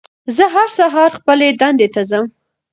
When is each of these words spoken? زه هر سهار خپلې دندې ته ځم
زه 0.35 0.45
هر 0.55 0.69
سهار 0.77 1.09
خپلې 1.17 1.47
دندې 1.61 1.87
ته 1.93 2.01
ځم 2.09 2.25